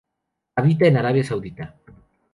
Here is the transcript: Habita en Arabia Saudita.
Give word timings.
Habita 0.55 0.87
en 0.87 0.97
Arabia 0.97 1.23
Saudita. 1.23 1.75